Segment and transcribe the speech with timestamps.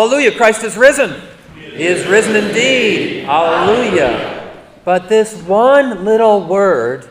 [0.00, 1.20] Hallelujah, Christ is risen.
[1.54, 3.24] He is risen indeed.
[3.24, 4.50] Hallelujah.
[4.82, 7.06] But this one little word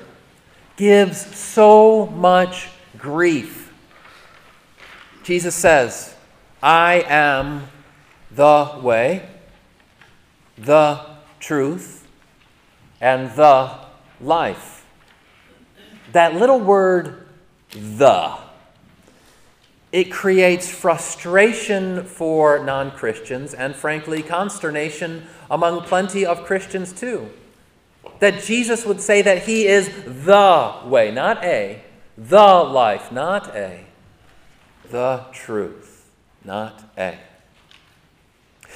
[0.75, 2.67] gives so much
[2.97, 3.71] grief.
[5.21, 6.15] Jesus says,
[6.63, 7.67] I am
[8.31, 9.29] the way,
[10.57, 11.05] the
[11.39, 12.07] truth,
[12.99, 13.71] and the
[14.19, 14.83] life.
[16.13, 17.27] That little word,
[17.69, 18.35] the,
[19.91, 27.29] it creates frustration for non Christians and, frankly, consternation among plenty of Christians too.
[28.19, 31.81] That Jesus would say that He is the way, not a,
[32.17, 33.85] the life, not a,
[34.91, 36.09] the truth,
[36.43, 37.17] not a.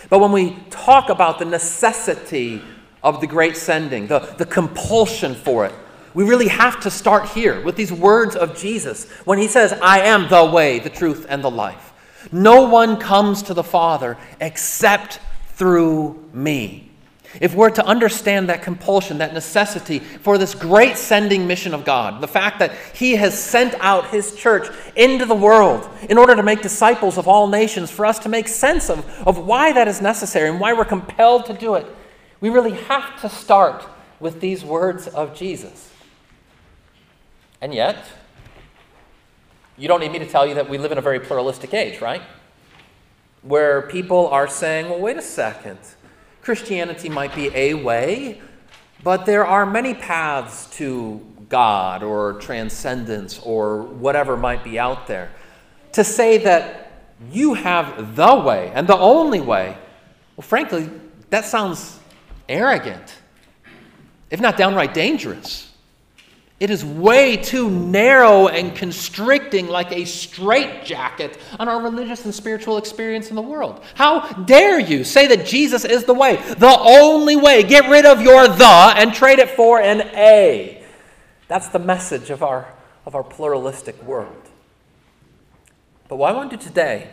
[0.09, 2.61] But when we talk about the necessity
[3.03, 5.73] of the great sending, the, the compulsion for it,
[6.13, 10.01] we really have to start here with these words of Jesus when he says, I
[10.01, 11.93] am the way, the truth, and the life.
[12.31, 15.19] No one comes to the Father except
[15.55, 16.89] through me.
[17.41, 22.21] If we're to understand that compulsion, that necessity for this great sending mission of God,
[22.21, 26.43] the fact that He has sent out His church into the world in order to
[26.43, 29.99] make disciples of all nations, for us to make sense of, of why that is
[29.99, 31.87] necessary and why we're compelled to do it,
[32.39, 33.83] we really have to start
[34.19, 35.89] with these words of Jesus.
[37.63, 38.05] And yet,
[39.77, 42.01] you don't need me to tell you that we live in a very pluralistic age,
[42.01, 42.21] right?
[43.41, 45.79] Where people are saying, well, wait a second.
[46.41, 48.41] Christianity might be a way,
[49.01, 55.31] but there are many paths to God or transcendence or whatever might be out there.
[55.93, 56.91] To say that
[57.31, 59.77] you have the way and the only way,
[60.35, 60.89] well, frankly,
[61.29, 61.97] that sounds
[62.49, 63.15] arrogant,
[64.29, 65.72] if not downright dangerous.
[66.63, 72.77] It is way too narrow and constricting, like a straitjacket on our religious and spiritual
[72.77, 73.83] experience in the world.
[73.95, 77.63] How dare you say that Jesus is the way, the only way?
[77.63, 78.63] Get rid of your the
[78.95, 80.81] and trade it for an a.
[81.49, 82.73] That's the message of our,
[83.05, 84.49] of our pluralistic world.
[86.07, 87.09] But what I want to do today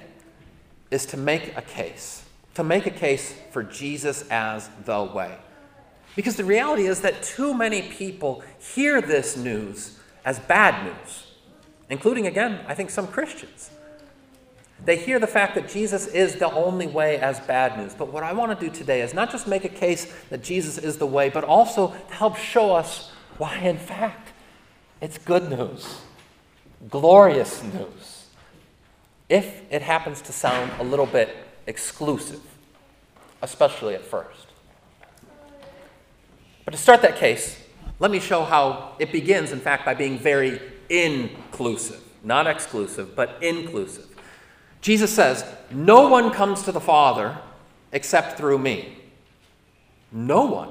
[0.93, 2.23] is to make a case,
[2.55, 5.39] to make a case for Jesus as the way.
[6.17, 11.27] Because the reality is that too many people hear this news as bad news,
[11.89, 13.71] including, again, I think some Christians.
[14.85, 17.95] They hear the fact that Jesus is the only way as bad news.
[17.95, 20.79] But what I want to do today is not just make a case that Jesus
[20.79, 24.33] is the way, but also to help show us why, in fact,
[25.01, 26.01] it's good news,
[26.89, 28.27] glorious news,
[29.29, 31.35] if it happens to sound a little bit
[31.67, 32.41] exclusive,
[33.43, 34.50] especially at first.
[36.71, 37.61] But to start that case,
[37.99, 42.01] let me show how it begins, in fact, by being very inclusive.
[42.23, 44.07] Not exclusive, but inclusive.
[44.81, 47.37] Jesus says, No one comes to the Father
[47.91, 48.97] except through me.
[50.13, 50.69] No one.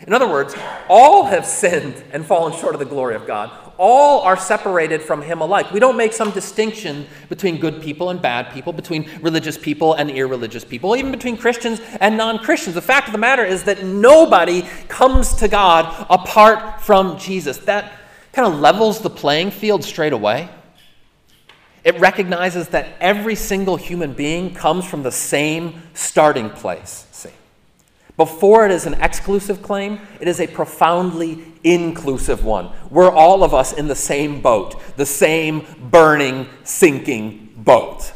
[0.00, 0.54] In other words,
[0.90, 3.50] all have sinned and fallen short of the glory of God.
[3.84, 5.72] All are separated from Him alike.
[5.72, 10.08] We don't make some distinction between good people and bad people, between religious people and
[10.08, 12.76] irreligious people, even between Christians and non Christians.
[12.76, 17.58] The fact of the matter is that nobody comes to God apart from Jesus.
[17.58, 17.92] That
[18.32, 20.48] kind of levels the playing field straight away.
[21.82, 27.08] It recognizes that every single human being comes from the same starting place.
[27.10, 27.30] See?
[28.16, 32.70] Before it is an exclusive claim, it is a profoundly inclusive one.
[32.90, 38.12] We're all of us in the same boat, the same burning, sinking boat.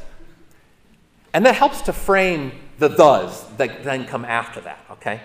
[1.33, 5.23] And that helps to frame the does that then come after that, okay?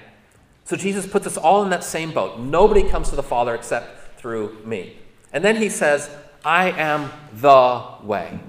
[0.64, 2.40] So Jesus puts us all in that same boat.
[2.40, 4.98] Nobody comes to the Father except through me.
[5.34, 6.10] And then he says,
[6.46, 8.40] I am the way.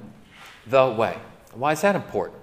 [0.67, 1.19] The way.
[1.55, 2.42] Why is that important?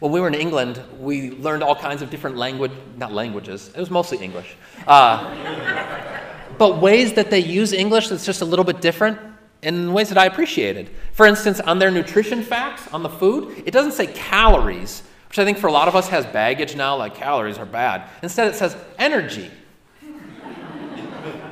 [0.00, 3.78] When we were in England, we learned all kinds of different language, not languages, it
[3.80, 4.56] was mostly English.
[4.86, 5.34] Uh,
[6.58, 9.18] but ways that they use English that's just a little bit different
[9.62, 10.90] in ways that I appreciated.
[11.12, 15.44] For instance, on their nutrition facts on the food, it doesn't say calories, which I
[15.44, 18.08] think for a lot of us has baggage now, like calories are bad.
[18.22, 19.50] Instead, it says energy.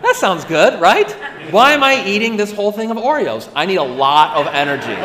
[0.03, 1.11] that sounds good, right?
[1.51, 3.49] Why am I eating this whole thing of Oreos?
[3.55, 4.97] I need a lot of energy.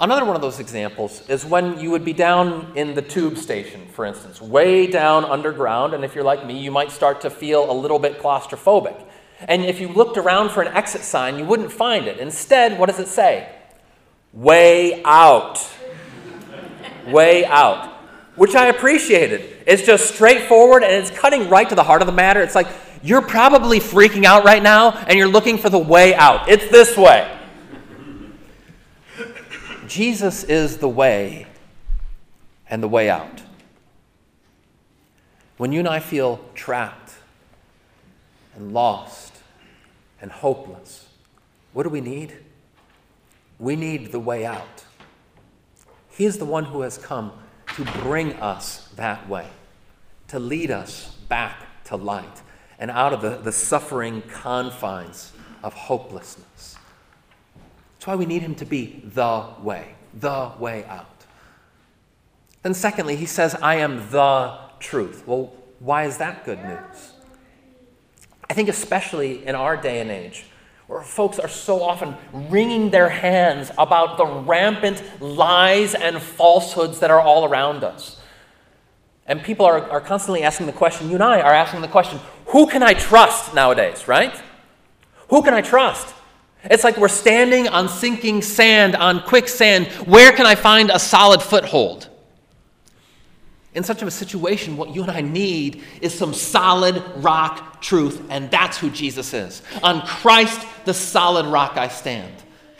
[0.00, 3.88] Another one of those examples is when you would be down in the tube station,
[3.88, 7.68] for instance, way down underground, and if you're like me, you might start to feel
[7.68, 9.04] a little bit claustrophobic.
[9.40, 12.18] And if you looked around for an exit sign, you wouldn't find it.
[12.18, 13.52] Instead, what does it say?
[14.32, 15.68] Way out.
[17.08, 17.92] way out.
[18.36, 19.64] Which I appreciated.
[19.66, 22.40] It's just straightforward and it's cutting right to the heart of the matter.
[22.40, 22.68] It's like,
[23.02, 26.48] you're probably freaking out right now and you're looking for the way out.
[26.48, 27.37] It's this way.
[29.88, 31.46] Jesus is the way
[32.68, 33.42] and the way out.
[35.56, 37.14] When you and I feel trapped
[38.54, 39.34] and lost
[40.20, 41.08] and hopeless,
[41.72, 42.36] what do we need?
[43.58, 44.84] We need the way out.
[46.10, 47.32] He is the one who has come
[47.74, 49.46] to bring us that way,
[50.28, 52.42] to lead us back to light
[52.78, 55.32] and out of the, the suffering confines
[55.62, 56.77] of hopelessness.
[58.08, 61.26] Why we need him to be the way, the way out.
[62.62, 65.24] Then, secondly, he says, I am the truth.
[65.26, 67.12] Well, why is that good news?
[68.48, 70.46] I think, especially in our day and age,
[70.86, 77.10] where folks are so often wringing their hands about the rampant lies and falsehoods that
[77.10, 78.18] are all around us.
[79.26, 82.20] And people are, are constantly asking the question, you and I are asking the question,
[82.46, 84.34] who can I trust nowadays, right?
[85.28, 86.14] Who can I trust?
[86.64, 89.86] It's like we're standing on sinking sand, on quicksand.
[90.06, 92.08] Where can I find a solid foothold?
[93.74, 98.50] In such a situation, what you and I need is some solid rock truth, and
[98.50, 99.62] that's who Jesus is.
[99.82, 102.32] On Christ, the solid rock I stand.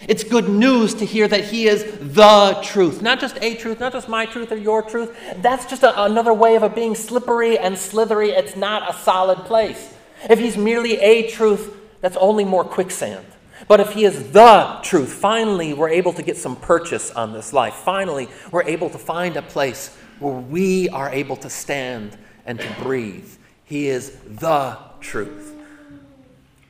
[0.08, 3.92] It's good news to hear that He is the truth, not just a truth, not
[3.92, 5.16] just my truth or your truth.
[5.36, 8.30] That's just a, another way of it being slippery and slithery.
[8.30, 9.94] It's not a solid place.
[10.28, 13.26] If He's merely a truth, that's only more quicksand.
[13.66, 17.52] But if He is the truth, finally we're able to get some purchase on this
[17.52, 17.74] life.
[17.74, 22.16] Finally, we're able to find a place where we are able to stand
[22.46, 23.30] and to breathe.
[23.64, 25.54] He is the truth.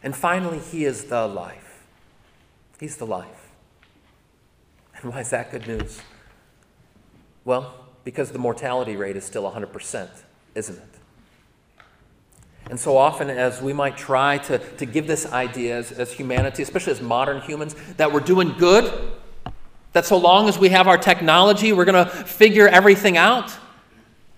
[0.03, 1.85] And finally, He is the life.
[2.81, 3.51] He's the life.
[4.97, 6.01] And why is that good news?
[7.45, 7.75] Well,
[8.05, 10.09] because the mortality rate is still 100%,
[10.55, 10.98] isn't it?
[12.71, 16.63] And so often, as we might try to, to give this idea as, as humanity,
[16.63, 18.93] especially as modern humans, that we're doing good,
[19.93, 23.57] that so long as we have our technology, we're going to figure everything out.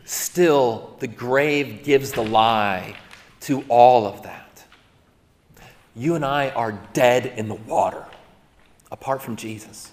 [0.05, 2.97] Still, the grave gives the lie
[3.41, 4.65] to all of that.
[5.97, 8.05] You and I are dead in the water
[8.91, 9.90] apart from Jesus,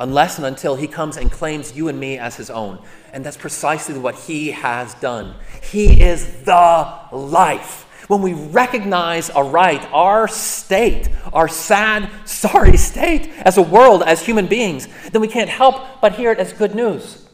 [0.00, 2.82] unless and until he comes and claims you and me as his own.
[3.12, 5.36] And that's precisely what he has done.
[5.62, 13.56] He is the life when we recognize aright our state, our sad, sorry state as
[13.56, 17.28] a world, as human beings, then we can't help but hear it as good news.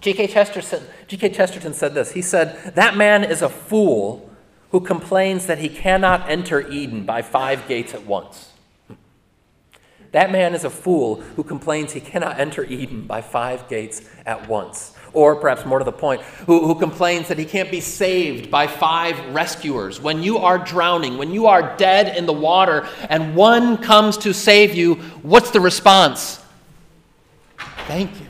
[0.00, 0.28] G.K.
[0.28, 1.30] Chesterton, G.K.
[1.30, 2.12] Chesterton said this.
[2.12, 4.30] He said, That man is a fool
[4.70, 8.52] who complains that he cannot enter Eden by five gates at once.
[10.14, 14.48] That man is a fool who complains he cannot enter Eden by five gates at
[14.48, 18.48] once or perhaps more to the point, who, who complains that he can't be saved
[18.48, 20.00] by five rescuers.
[20.00, 24.32] When you are drowning, when you are dead in the water, and one comes to
[24.32, 26.40] save you, what's the response?
[27.88, 28.26] Thank you.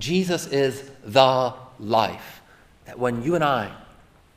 [0.00, 2.40] Jesus is the life.
[2.86, 3.72] That when you and I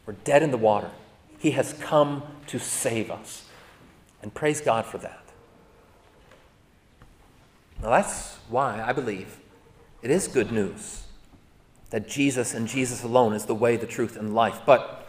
[0.05, 0.91] were dead in the water,
[1.39, 3.45] he has come to save us.
[4.21, 5.26] And praise God for that.
[7.81, 9.37] Now, that's why I believe
[10.01, 11.03] it is good news
[11.89, 14.61] that Jesus and Jesus alone is the way, the truth, and life.
[14.65, 15.07] But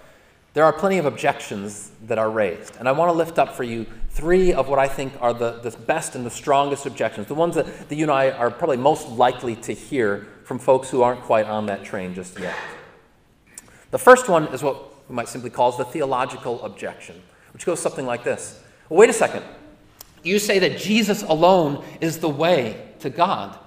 [0.55, 2.77] there are plenty of objections that are raised.
[2.77, 5.61] And I want to lift up for you three of what I think are the,
[5.61, 8.77] the best and the strongest objections, the ones that, that you and I are probably
[8.77, 12.55] most likely to hear from folks who aren't quite on that train just yet.
[13.91, 17.23] The first one is what we might simply call the theological objection,
[17.53, 19.45] which goes something like this well, Wait a second.
[20.23, 23.59] You say that Jesus alone is the way to God.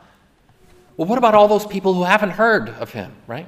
[0.97, 3.47] Well, what about all those people who haven't heard of him, right?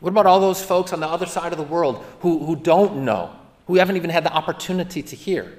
[0.00, 3.04] What about all those folks on the other side of the world who, who don't
[3.04, 3.34] know,
[3.66, 5.58] who haven't even had the opportunity to hear?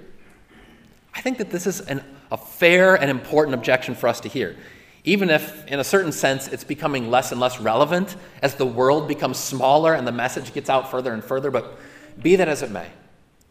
[1.14, 4.56] I think that this is an, a fair and important objection for us to hear,
[5.04, 9.08] even if, in a certain sense, it's becoming less and less relevant as the world
[9.08, 11.50] becomes smaller and the message gets out further and further.
[11.50, 11.78] But
[12.22, 12.88] be that as it may,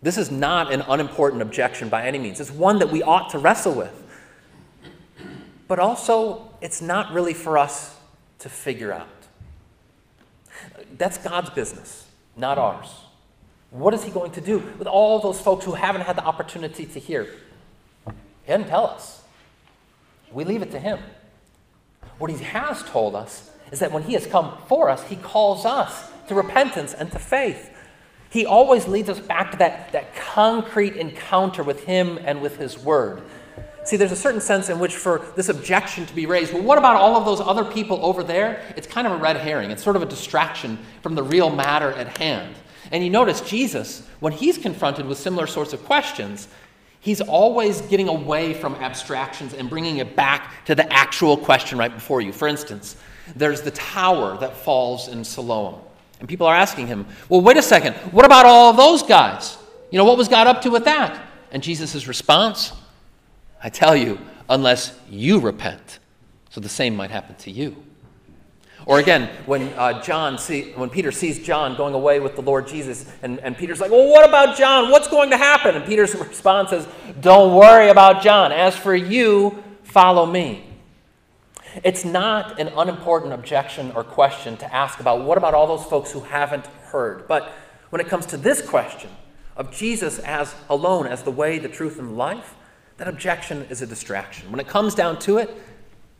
[0.03, 2.41] this is not an unimportant objection by any means.
[2.41, 4.03] It's one that we ought to wrestle with.
[5.69, 7.97] But also, it's not really for us
[8.41, 9.09] to figure out.
[10.97, 12.89] That's God's business, not ours.
[13.71, 16.87] What is He going to do with all those folks who haven't had the opportunity
[16.87, 17.25] to hear?
[18.07, 18.13] He
[18.53, 19.23] didn't tell us.
[20.31, 20.99] We leave it to Him.
[22.19, 25.67] What He has told us is that when He has come for us, He calls
[25.67, 27.76] us to repentance and to faith.
[28.37, 32.79] He always leads us back to that, that concrete encounter with Him and with His
[32.79, 33.23] Word.
[33.83, 36.77] See, there's a certain sense in which for this objection to be raised, well, what
[36.77, 38.63] about all of those other people over there?
[38.77, 39.71] It's kind of a red herring.
[39.71, 42.55] It's sort of a distraction from the real matter at hand.
[42.93, 46.47] And you notice Jesus, when he's confronted with similar sorts of questions,
[47.01, 51.95] He's always getting away from abstractions and bringing it back to the actual question right
[51.95, 52.33] before you.
[52.33, 52.97] For instance,
[53.37, 55.86] there's the tower that falls in Siloam.
[56.21, 59.59] And people are asking him, well, wait a second, what about all those guys?
[59.91, 61.27] You know, what was God up to with that?
[61.51, 62.73] And Jesus' response,
[63.63, 64.19] I tell you,
[64.49, 65.99] unless you repent.
[66.51, 67.77] So the same might happen to you.
[68.87, 72.69] Or again, when uh, John see, when Peter sees John going away with the Lord
[72.69, 74.93] Jesus, and, and Peter's like, Well, what about John?
[74.93, 75.75] What's going to happen?
[75.75, 76.87] And Peter's response is,
[77.21, 78.53] Don't worry about John.
[78.53, 80.66] As for you, follow me.
[81.85, 86.11] It's not an unimportant objection or question to ask about what about all those folks
[86.11, 87.29] who haven't heard.
[87.29, 87.53] But
[87.91, 89.11] when it comes to this question
[89.57, 92.55] of Jesus as alone, as the way, the truth, and life,
[92.97, 94.51] that objection is a distraction.
[94.51, 95.51] When it comes down to it,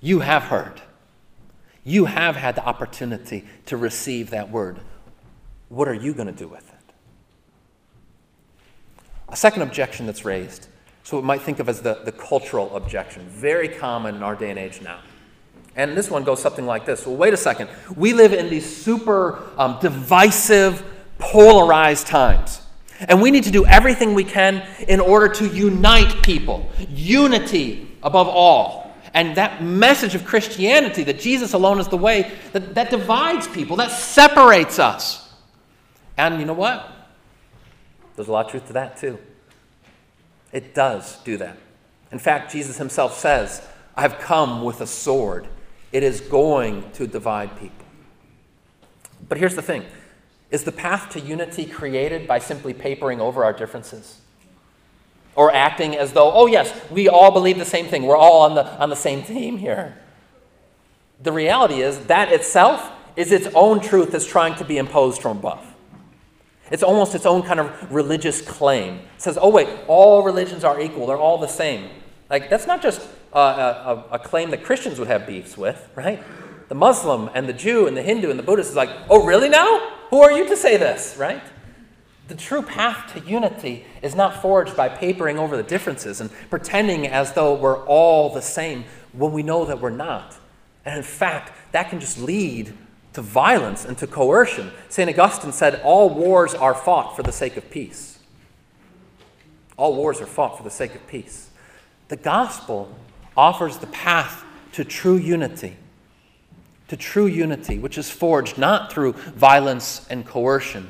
[0.01, 0.83] you have heard.
[1.85, 4.81] You have had the opportunity to receive that word.
[5.69, 6.75] What are you going to do with it?
[9.29, 10.69] A second objection that's raised,
[11.03, 14.51] so we might think of as the, the cultural objection, very common in our day
[14.51, 15.01] and age now.
[15.77, 17.69] And this one goes something like this Well, wait a second.
[17.95, 20.83] We live in these super um, divisive,
[21.19, 22.63] polarized times.
[23.01, 26.71] And we need to do everything we can in order to unite people.
[26.89, 28.95] Unity above all.
[29.13, 33.77] And that message of Christianity, that Jesus alone is the way, that, that divides people,
[33.77, 35.35] that separates us.
[36.17, 36.91] And you know what?
[38.15, 39.19] There's a lot of truth to that, too.
[40.53, 41.59] It does do that.
[42.13, 45.49] In fact, Jesus himself says, I've come with a sword.
[45.93, 47.87] It is going to divide people.
[49.29, 49.85] But here's the thing
[50.51, 54.21] is the path to unity created by simply papering over our differences?
[55.37, 58.05] or acting as though, oh, yes, we all believe the same thing.
[58.05, 59.97] We're all on the, on the same team here.
[61.23, 65.39] The reality is that itself is its own truth that's trying to be imposed from
[65.39, 65.75] above.
[66.71, 68.95] It's almost its own kind of religious claim.
[68.95, 71.91] It says, oh, wait, all religions are equal, they're all the same.
[72.29, 73.07] Like, that's not just
[73.41, 76.23] a, a, a claim that Christians would have beefs with, right?
[76.69, 79.49] The Muslim and the Jew and the Hindu and the Buddhist is like, oh, really
[79.49, 79.93] now?
[80.11, 81.43] Who are you to say this, right?
[82.29, 87.07] The true path to unity is not forged by papering over the differences and pretending
[87.07, 90.37] as though we're all the same when we know that we're not.
[90.85, 92.73] And in fact, that can just lead
[93.13, 94.73] to violence and to coercion.
[94.89, 95.09] St.
[95.09, 98.19] Augustine said, All wars are fought for the sake of peace.
[99.77, 101.51] All wars are fought for the sake of peace.
[102.09, 102.95] The gospel
[103.37, 105.77] offers the path to true unity,
[106.89, 110.89] to true unity, which is forged not through violence and coercion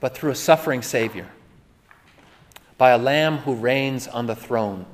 [0.00, 1.28] but through a suffering Savior,
[2.76, 4.86] by a Lamb who reigns on the throne,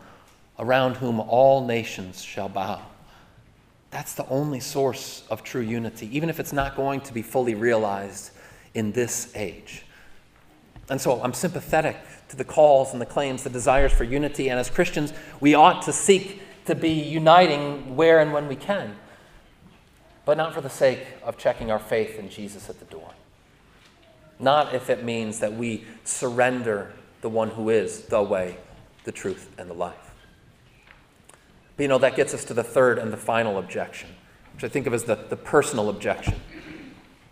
[0.59, 2.81] around whom all nations shall bow.
[3.91, 7.55] That's the only source of true unity, even if it's not going to be fully
[7.55, 8.31] realized
[8.73, 9.85] in this age.
[10.89, 11.97] And so I'm sympathetic
[12.29, 15.83] to the calls and the claims, the desires for unity, and as Christians, we ought
[15.83, 18.97] to seek to be uniting where and when we can,
[20.25, 23.13] but not for the sake of checking our faith in Jesus at the door
[24.39, 28.59] not if it means that we surrender the one who is the way,
[29.05, 30.13] the truth, and the life.
[31.77, 34.11] But you know, that gets us to the third and the final objection,
[34.55, 36.35] which I think of as the, the personal objection.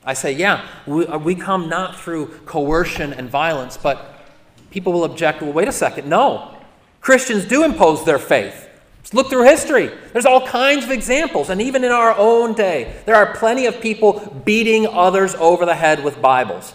[0.05, 4.25] I say, yeah, we, uh, we come not through coercion and violence, but
[4.71, 6.57] people will object, well, wait a second, no.
[7.01, 8.69] Christians do impose their faith.
[9.03, 9.91] Just look through history.
[10.13, 13.81] There's all kinds of examples, and even in our own day, there are plenty of
[13.81, 16.75] people beating others over the head with Bibles.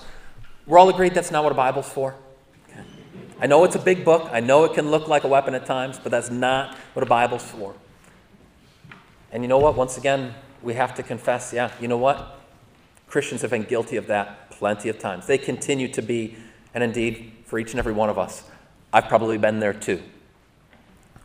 [0.66, 2.16] We're all agreed that's not what a Bible's for?
[3.40, 4.30] I know it's a big book.
[4.32, 7.06] I know it can look like a weapon at times, but that's not what a
[7.06, 7.76] Bible's for.
[9.32, 9.76] And you know what?
[9.76, 12.37] Once again, we have to confess yeah, you know what?
[13.08, 15.28] Christians have been guilty of that plenty of times.
[15.28, 16.36] They continue to be,
[16.74, 18.44] and indeed, for each and every one of us,
[18.92, 20.02] I've probably been there too.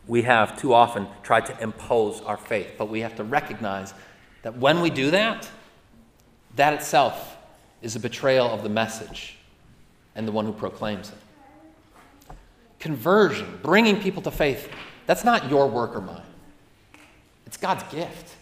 [0.07, 3.93] We have too often tried to impose our faith, but we have to recognize
[4.41, 5.49] that when we do that,
[6.55, 7.37] that itself
[7.81, 9.37] is a betrayal of the message
[10.15, 12.35] and the one who proclaims it.
[12.79, 14.69] Conversion, bringing people to faith,
[15.05, 16.21] that's not your work or mine,
[17.45, 18.35] it's God's gift.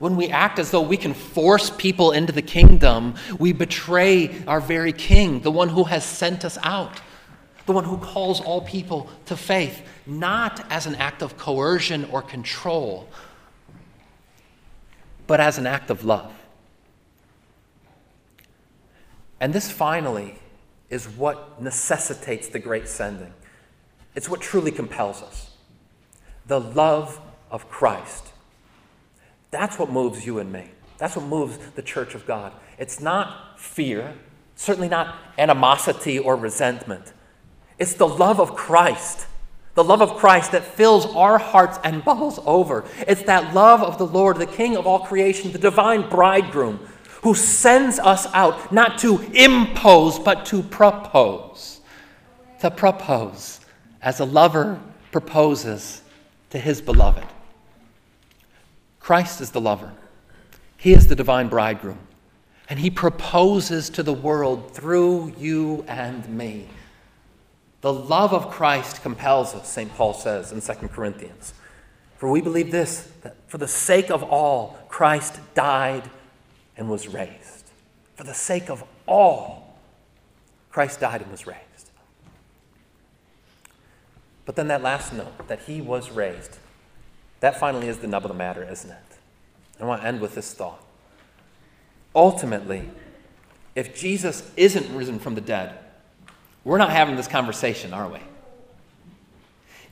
[0.00, 4.58] When we act as though we can force people into the kingdom, we betray our
[4.58, 7.02] very king, the one who has sent us out,
[7.66, 12.22] the one who calls all people to faith, not as an act of coercion or
[12.22, 13.10] control,
[15.26, 16.32] but as an act of love.
[19.38, 20.38] And this finally
[20.88, 23.34] is what necessitates the great sending.
[24.14, 25.50] It's what truly compels us
[26.46, 28.29] the love of Christ.
[29.50, 30.70] That's what moves you and me.
[30.98, 32.52] That's what moves the church of God.
[32.78, 34.14] It's not fear,
[34.54, 37.12] certainly not animosity or resentment.
[37.78, 39.26] It's the love of Christ.
[39.74, 42.84] The love of Christ that fills our hearts and bubbles over.
[43.08, 46.80] It's that love of the Lord, the King of all creation, the divine bridegroom,
[47.22, 51.80] who sends us out not to impose, but to propose.
[52.60, 53.60] To propose,
[54.02, 54.80] as a lover
[55.12, 56.02] proposes
[56.50, 57.24] to his beloved.
[59.10, 59.92] Christ is the lover,
[60.76, 61.98] he is the divine bridegroom,
[62.68, 66.68] and he proposes to the world through you and me.
[67.80, 69.92] The love of Christ compels us, St.
[69.96, 71.54] Paul says in 2 Corinthians.
[72.18, 76.08] For we believe this, that for the sake of all, Christ died
[76.76, 77.68] and was raised.
[78.14, 79.76] For the sake of all,
[80.70, 81.90] Christ died and was raised.
[84.44, 86.59] But then that last note, that he was raised,
[87.40, 88.96] that finally is the nub of the matter, isn't it?
[89.80, 90.82] I want to end with this thought.
[92.14, 92.88] Ultimately,
[93.74, 95.78] if Jesus isn't risen from the dead,
[96.64, 98.18] we're not having this conversation, are we?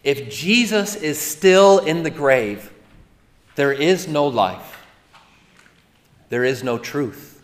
[0.05, 2.73] If Jesus is still in the grave,
[3.55, 4.78] there is no life,
[6.28, 7.43] there is no truth,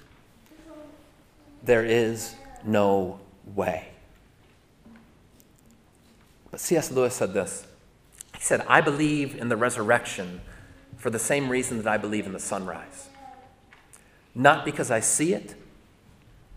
[1.62, 3.20] there is no
[3.54, 3.88] way.
[6.50, 6.92] But C.S.
[6.92, 7.66] Lewis said this
[8.44, 10.42] He said, I believe in the resurrection
[10.98, 13.08] for the same reason that I believe in the sunrise.
[14.34, 15.54] Not because I see it,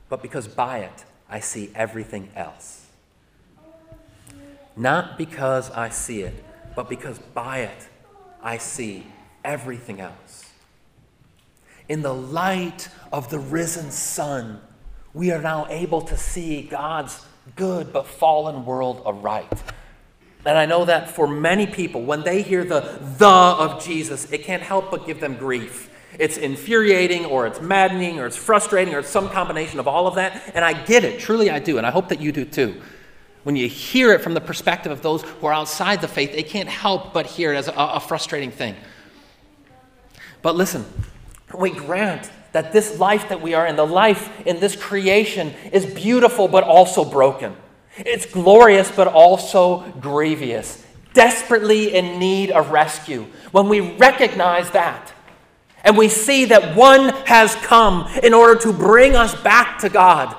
[0.10, 2.88] but because by it I see everything else.
[4.76, 6.44] Not because I see it,
[6.76, 7.88] but because by it
[8.44, 9.06] I see
[9.46, 10.52] everything else.
[11.88, 14.60] In the light of the risen sun,
[15.14, 19.48] we are now able to see God's good but fallen world aright.
[20.48, 22.80] And I know that for many people, when they hear the
[23.18, 25.90] the of Jesus, it can't help but give them grief.
[26.18, 30.16] It's infuriating or it's maddening or it's frustrating or it's some combination of all of
[30.16, 30.54] that.
[30.56, 31.78] And I get it, truly I do.
[31.78, 32.82] And I hope that you do too.
[33.44, 36.44] When you hear it from the perspective of those who are outside the faith, they
[36.44, 38.78] can't help but hear it as a, a frustrating thing.
[40.42, 40.86] But listen,
[41.58, 45.86] we grant that this life that we are in, the life in this creation, is
[45.86, 47.54] beautiful but also broken.
[48.00, 53.26] It's glorious but also grievous, desperately in need of rescue.
[53.52, 55.14] When we recognize that,
[55.84, 60.36] and we see that one has come in order to bring us back to God,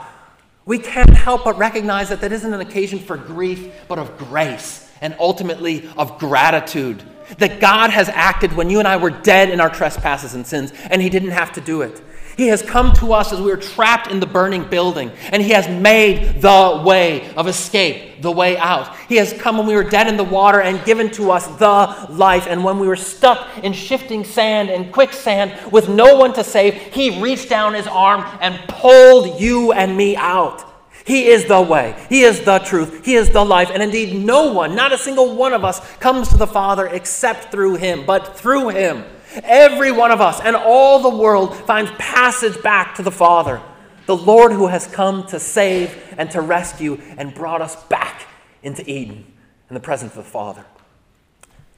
[0.66, 4.90] we can't help but recognize that that isn't an occasion for grief, but of grace
[5.00, 7.02] and ultimately of gratitude.
[7.38, 10.72] That God has acted when you and I were dead in our trespasses and sins,
[10.90, 12.02] and He didn't have to do it.
[12.38, 15.50] He has come to us as we were trapped in the burning building, and He
[15.50, 18.94] has made the way of escape, the way out.
[19.08, 22.14] He has come when we were dead in the water and given to us the
[22.14, 22.46] life.
[22.46, 26.74] And when we were stuck in shifting sand and quicksand with no one to save,
[26.74, 30.64] He reached down His arm and pulled you and me out.
[31.04, 31.96] He is the way.
[32.08, 33.04] He is the truth.
[33.04, 33.70] He is the life.
[33.74, 37.50] And indeed, no one, not a single one of us, comes to the Father except
[37.50, 39.04] through Him, but through Him.
[39.42, 43.60] Every one of us and all the world finds passage back to the Father,
[44.06, 48.26] the Lord who has come to save and to rescue and brought us back
[48.62, 49.32] into Eden
[49.68, 50.64] in the presence of the Father.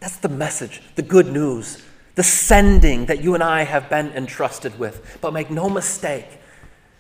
[0.01, 1.83] That's the message, the good news,
[2.15, 5.19] the sending that you and I have been entrusted with.
[5.21, 6.27] But make no mistake,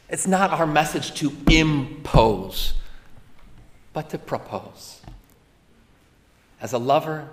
[0.08, 2.74] it's not our message to impose,
[3.92, 5.00] but to propose.
[6.60, 7.28] As a lover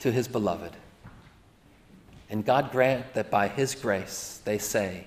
[0.00, 0.72] to his beloved.
[2.34, 5.06] And God grant that by His grace they say,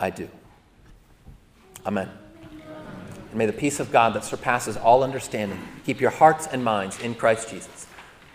[0.00, 0.30] I do.
[1.84, 2.08] Amen.
[3.28, 6.98] And may the peace of God that surpasses all understanding keep your hearts and minds
[7.00, 7.86] in Christ Jesus.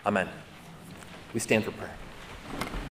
[0.06, 0.28] Amen.
[1.34, 1.96] We stand for prayer.